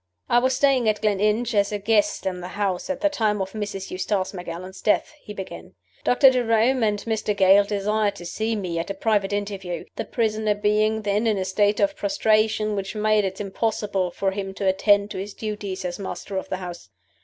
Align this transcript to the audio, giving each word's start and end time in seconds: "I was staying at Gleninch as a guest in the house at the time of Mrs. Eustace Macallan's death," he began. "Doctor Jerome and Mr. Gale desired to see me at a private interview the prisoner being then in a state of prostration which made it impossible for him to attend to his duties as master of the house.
"I 0.29 0.39
was 0.39 0.55
staying 0.55 0.89
at 0.89 0.99
Gleninch 0.99 1.53
as 1.53 1.71
a 1.71 1.77
guest 1.77 2.25
in 2.25 2.41
the 2.41 2.47
house 2.47 2.89
at 2.89 3.01
the 3.01 3.07
time 3.09 3.39
of 3.39 3.51
Mrs. 3.51 3.91
Eustace 3.91 4.33
Macallan's 4.33 4.81
death," 4.81 5.13
he 5.21 5.31
began. 5.31 5.75
"Doctor 6.03 6.31
Jerome 6.31 6.81
and 6.81 6.97
Mr. 7.03 7.37
Gale 7.37 7.63
desired 7.65 8.15
to 8.15 8.25
see 8.25 8.55
me 8.55 8.79
at 8.79 8.89
a 8.89 8.95
private 8.95 9.31
interview 9.31 9.85
the 9.97 10.05
prisoner 10.05 10.55
being 10.55 11.03
then 11.03 11.27
in 11.27 11.37
a 11.37 11.45
state 11.45 11.79
of 11.79 11.95
prostration 11.95 12.75
which 12.75 12.95
made 12.95 13.25
it 13.25 13.39
impossible 13.39 14.09
for 14.09 14.31
him 14.31 14.55
to 14.55 14.67
attend 14.67 15.11
to 15.11 15.19
his 15.19 15.35
duties 15.35 15.85
as 15.85 15.99
master 15.99 16.35
of 16.35 16.49
the 16.49 16.57
house. 16.57 16.89